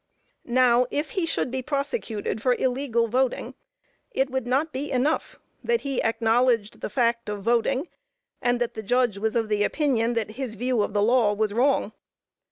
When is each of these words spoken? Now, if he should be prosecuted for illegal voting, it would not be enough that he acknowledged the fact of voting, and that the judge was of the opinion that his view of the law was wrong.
Now, 0.47 0.87
if 0.89 1.11
he 1.11 1.27
should 1.27 1.51
be 1.51 1.61
prosecuted 1.61 2.41
for 2.41 2.55
illegal 2.55 3.07
voting, 3.07 3.53
it 4.09 4.31
would 4.31 4.47
not 4.47 4.73
be 4.73 4.89
enough 4.89 5.37
that 5.63 5.81
he 5.81 6.01
acknowledged 6.01 6.81
the 6.81 6.89
fact 6.89 7.29
of 7.29 7.43
voting, 7.43 7.87
and 8.41 8.59
that 8.59 8.73
the 8.73 8.81
judge 8.81 9.19
was 9.19 9.35
of 9.35 9.47
the 9.47 9.63
opinion 9.63 10.13
that 10.15 10.31
his 10.31 10.55
view 10.55 10.81
of 10.81 10.93
the 10.95 11.03
law 11.03 11.33
was 11.35 11.53
wrong. 11.53 11.91